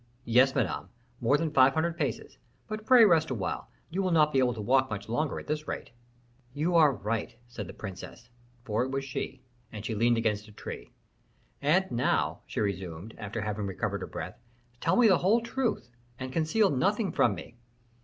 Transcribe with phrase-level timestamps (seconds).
[0.25, 4.39] "Yes, Madame, more than five hundred paces; but pray rest awhile, you will not be
[4.39, 5.91] able to walk much longer at this rate."
[6.55, 8.27] "You are right," said the princes,
[8.63, 10.91] for it was she; and she leaned against a tree.
[11.61, 14.39] "And now," she resumed, after having recovered her breath,
[14.79, 17.57] "tell me the whole truth, and conceal nothing from me."